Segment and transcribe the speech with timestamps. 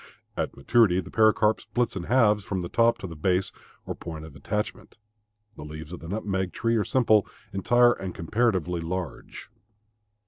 [0.35, 3.51] At maturity the pericarp splits in halves from the top to the base
[3.85, 4.97] or point of attachment.
[5.55, 9.51] The leaves of the nutmeg tree are simple, entire, and comparatively large.